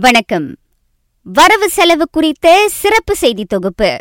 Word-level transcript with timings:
வணக்கம். 0.00 0.56
வரவு 1.22 1.70
செலவு 1.70 2.08
குறித்த 2.10 2.68
சிறப்பு 2.68 3.16
செய்தி 3.16 3.44
தொகுப்பு. 3.44 3.98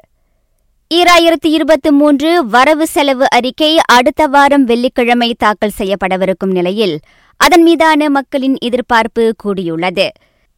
ஈராயிரத்தி 0.94 1.48
இருபத்தி 1.48 1.92
மூன்று 1.92 2.46
வரவு 2.46 2.88
செலவு 2.88 3.25
அறிக்கை 3.32 3.79
அடுத்த 3.86 4.28
வாரம் 4.28 4.63
வெள்ளிக்கிழமை 4.63 5.36
தாக்கல் 5.38 5.71
செய்யப்படவிருக்கும் 5.78 6.52
நிலையில் 6.52 7.00
அதன் 7.38 7.62
மீதான 7.62 8.10
மக்களின் 8.10 8.58
எதிர்பார்ப்பு 8.60 9.36
கூடியுள்ளது. 9.44 10.10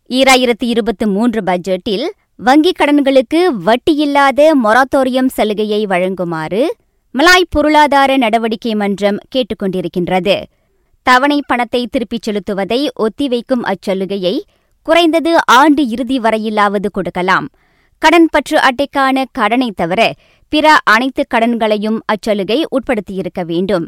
ஈராயிரத்தி 0.09 0.63
இருபத்தி 0.63 1.05
மூன்று 1.05 1.41
பட்ஜெட்டில் 1.41 2.09
வங்கிக் 2.45 2.79
கடன்களுக்கு 2.79 3.51
வட்டியில்லாத 3.65 4.51
மொராத்தோரியம் 4.63 5.29
சலுகையை 5.35 5.85
வழங்குமாறு 5.85 6.65
மலாய் 7.11 7.49
பொருளாதார 7.49 8.17
நடவடிக்கை 8.17 8.75
மன்றம் 8.75 9.17
கேட்டுக் 9.29 9.63
கொண்டிருக்கின்றது 9.63 10.43
தவணை 11.03 11.41
பணத்தை 11.47 11.87
திருப்பிச் 11.87 12.21
செலுத்துவதை 12.21 12.89
ஒத்திவைக்கும் 12.99 13.61
அச்சலுகையை 13.61 14.43
குறைந்தது 14.87 15.31
ஆண்டு 15.45 15.87
இறுதி 15.87 16.17
வரையிலாவது 16.19 16.89
கொடுக்கலாம். 16.91 17.47
கடன் 18.01 18.27
பற்று 18.33 18.57
அட்டைக்கான 18.67 19.23
கடனை 19.31 19.71
தவிர 19.75 20.01
பிற 20.53 20.75
அனைத்து 20.83 21.23
கடன்களையும் 21.33 21.97
அச்சலுகை 22.05 22.59
உட்படுத்தியிருக்க 22.75 23.41
வேண்டும். 23.45 23.87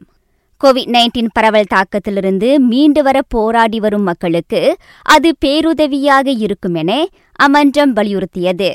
கோவிட் 0.62 0.92
நைன்டீன் 0.96 1.32
பரவல் 1.34 1.70
தாக்கத்திலிருந்து 1.74 2.50
மீண்டு 2.72 3.04
வர 3.04 3.18
போராடி 3.28 3.80
வரும் 3.80 4.04
மக்களுக்கு 4.04 4.62
அது 5.02 5.32
பேருதவியாக 5.46 6.28
இருக்கும் 6.38 6.74
என 6.74 6.92
அமன்றம் 7.40 7.96
வலியுறுத்தியது. 7.96 8.72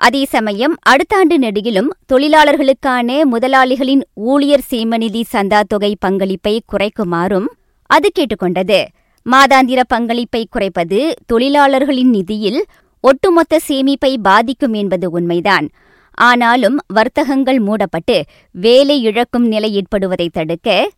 அதே 0.00 0.22
சமயம் 0.34 0.76
அடுத்த 0.82 1.16
ஆண்டு 1.16 1.38
நெடுகிலும் 1.38 1.90
தொழிலாளர்களுக்கான 2.12 3.18
முதலாளிகளின் 3.32 4.04
ஊழியர் 4.14 4.68
சேமநிதி 4.70 5.24
சந்தா 5.32 5.62
தொகை 5.68 5.92
பங்களிப்பை 6.00 6.54
குறைக்குமாறும் 6.72 7.48
அது 7.90 8.10
கேட்டுக்கொண்டது. 8.18 8.80
மாதாந்திர 9.30 9.80
பங்களிப்பை 9.88 10.46
குறைப்பது 10.50 11.14
தொழிலாளர்களின் 11.26 12.10
நிதியில் 12.10 12.64
ஒட்டுமொத்த 13.00 13.60
சேமிப்பை 13.68 14.16
பாதிக்கும் 14.22 14.72
என்பது 14.72 15.10
உண்மைதான். 15.10 15.68
ஆனாலும் 16.14 16.76
வர்த்தகங்கள் 16.86 17.58
மூடப்பட்டு 17.58 18.24
வேலை 18.50 19.02
இழக்கும் 19.02 19.46
நிலை 19.46 19.70
ஏற்படுவதை 19.72 20.28
தடுக்க 20.32 20.90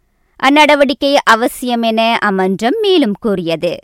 அந்நடவடிக்கை 0.42 1.14
அவசியம் 1.24 1.82
என 1.82 2.18
அமன்றம் 2.20 2.78
மேலும் 2.82 3.14
கூறியது. 3.20 3.78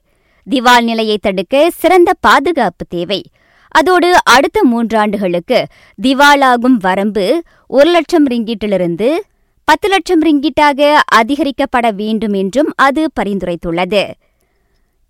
திவால் 0.50 0.83
நிலையை 0.83 1.18
தடுக்க 1.20 1.70
சிறந்த 1.70 2.12
பாதுகாப்பு 2.20 2.84
தேவை. 2.88 3.22
அதோடு 3.68 4.16
அடுத்த 4.24 4.66
மூன்றாண்டுகளுக்கு 4.72 5.64
திவாலாகும் 6.02 6.78
வரம்பு 6.80 7.42
ஒரு 7.66 7.90
லட்சம் 7.90 8.27
ரிங்கிட்டிலிருந்து 8.27 9.08
பத்து 9.64 9.88
லட்சம் 9.88 10.22
ரிங்கிட்டாக 10.22 10.96
அதிகரிக்கப்பட 11.14 11.94
வேண்டும் 11.94 12.33
என்றும் 12.33 12.72
அது 12.77 13.11
பரிந்துரைத்துள்ளது. 13.20 14.12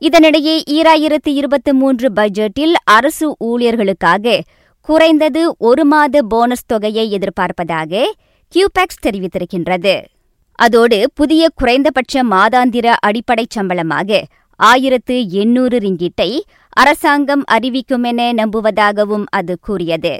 இதனிடையே 0.05 0.55
ஈராயிரத்து 0.71 1.31
இருபத்தி 1.33 1.73
மூன்று 1.73 2.13
பட்ஜெட்டில் 2.13 2.73
அரசு 2.85 3.37
ஊழியர்களுக்காக 3.45 4.41
குறைந்தது 4.81 5.43
ஒரு 5.59 5.85
மாத 5.85 6.23
போனஸ் 6.23 6.67
தொகையை 6.67 7.19
எதிர்பார்ப்பதாக 7.19 8.03
கியூபெக்ஸ் 8.49 9.03
தெரிவித்திருக்கின்றது. 9.07 9.95
அதோடு 10.59 10.99
புதிய 11.15 11.49
குறைந்தபட்ச 11.55 12.25
மாதாந்திர 12.25 12.87
அடிப்படை 13.01 13.47
சம்பளமாக 13.49 14.21
ஆயிரத்து 14.61 15.17
எண்ணூறு 15.29 15.79
ரிங்கிட்டை 15.79 16.31
அரசாங்கம் 16.69 17.45
அறிவிக்கும் 17.47 18.03
என 18.03 18.33
நம்புவதாகவும் 18.33 19.25
அது 19.31 19.57
கூறியது. 19.61 20.15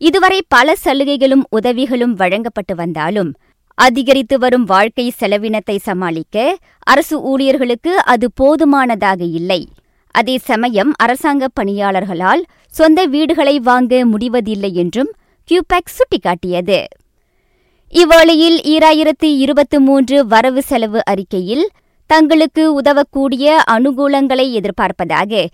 இதுவரை 0.00 0.42
பல 0.48 0.74
சலுகைகளும் 0.84 1.46
உதவிகளும் 1.50 2.14
வழங்கப்பட்டு 2.14 2.74
வந்தாலும் 2.74 3.32
அதிகரித்து 3.74 4.38
வரும் 4.38 4.64
வாழ்க்கை 4.64 5.12
செலவினத்தை 5.20 5.76
சமாளிக்க 5.76 6.56
அரசு 6.78 7.20
ஊழியர்களுக்கு 7.20 8.02
அது 8.02 8.30
போதுமானதாக 8.34 9.24
இல்லை. 9.24 9.68
அதே 10.10 10.38
சமயம் 10.38 10.92
அரசாங்க 10.96 11.48
பணியாளர்களால் 11.60 12.42
சொந்த 12.66 13.06
வீடுகளை 13.06 13.58
வாங்க 13.58 14.06
முடிவதில்லை 14.06 14.74
என்றும் 14.74 15.10
கியூபெக் 15.44 15.94
சுட்டிக்காட்டியது. 15.98 16.84
இவ்வேளையில் 17.92 18.58
ஈராயிரத்து 18.64 19.28
இருபத்தி 19.36 19.78
மூன்று 19.78 20.26
வரவு 20.26 20.62
செலவு 20.62 21.00
அறிக்கையில் 21.04 21.68
தங்களுக்கு 22.06 22.74
உதவக்கூடிய 22.74 23.58
அனுகூலங்களை 23.70 24.46
எதிர்பார்ப்பதாக 24.58 25.46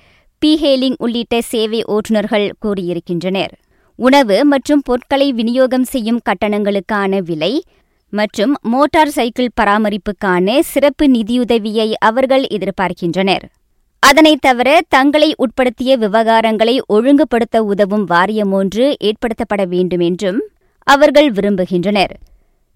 பீஹேலிங் 0.42 0.94
உள்ளிட்ட 0.98 1.41
சேவை 1.41 1.84
ஓட்டுநர்கள் 1.84 2.50
கூறியிருக்கின்றனர். 2.66 3.53
உணவு 3.94 4.44
மற்றும் 4.44 4.82
பொருட்களை 4.84 5.32
விநியோகம் 5.32 5.84
செய்யும் 5.84 6.21
கட்டணங்களுக்கான 6.28 7.19
விலை 7.22 7.62
மற்றும் 8.10 8.56
மோட்டார் 8.60 9.08
சைக்கிள் 9.08 9.48
பராமரிப்புக்கான 9.60 10.60
சிறப்பு 10.60 11.06
நிதியுதவியை 11.06 11.92
அவர்கள் 11.98 12.46
எதிர்பார்க்கின்றனர். 12.50 13.42
அதனைத் 13.98 14.41
தவிர 14.41 14.80
தங்களை 14.88 15.34
உட்படுத்திய 15.36 15.96
விவகாரங்களை 15.98 16.78
ஒழுங்குபடுத்த 16.86 17.62
உதவும் 17.62 18.04
வாரியம் 18.04 18.52
ஒன்று 18.52 18.97
ஏற்படுத்தப்பட 19.04 19.66
வேண்டும் 19.66 20.00
என்றும் 20.00 20.42
அவர்கள் 20.82 21.32
விரும்புகின்றனர். 21.32 22.10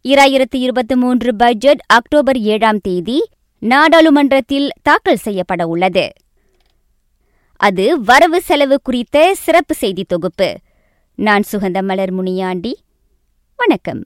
இராயிரத்து 0.08 0.54
இருபத்தி 0.54 0.94
மூன்று 0.94 1.36
பட்ஜெட் 1.36 1.80
அக்டோபர் 1.86 2.38
ஏழாம் 2.38 2.78
தேதி 2.78 3.28
நாடாளுமன்றத்தில் 3.58 4.70
தாக்கல் 4.82 5.16
செய்யப்பட 5.16 5.66
உள்ளது. 5.66 6.12
அது 7.56 8.02
வரவு 8.02 8.42
செலவு 8.42 8.80
குறித்த 8.82 9.34
சிறப்பு 9.34 9.74
செய்தி 9.74 10.04
தொகுப்பு. 10.04 10.58
நான் 11.14 11.42
சுகந்த 11.52 11.82
மலர் 11.82 12.10
முனியாண்டி. 12.10 12.78
வணக்கம். 13.56 14.04